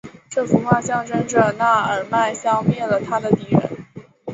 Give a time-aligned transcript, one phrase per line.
[0.31, 3.85] 这幅画象征着那尔迈消灭了他的敌人。